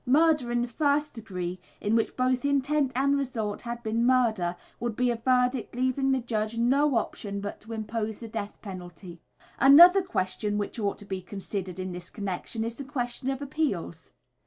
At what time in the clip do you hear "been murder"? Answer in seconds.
3.83-4.55